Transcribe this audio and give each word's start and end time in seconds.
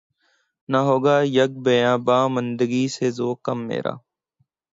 نہ 0.69 0.79
ہوگا 0.87 1.15
یک 1.37 1.51
بیاباں 1.65 2.25
ماندگی 2.33 2.85
سے 2.95 3.05
ذوق 3.17 3.37
کم 3.45 3.59
میرا 3.67 3.93